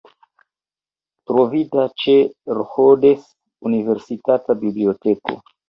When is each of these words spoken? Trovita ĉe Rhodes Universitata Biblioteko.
Trovita 1.31 1.85
ĉe 2.05 2.17
Rhodes 2.61 3.29
Universitata 3.73 4.59
Biblioteko. 4.67 5.41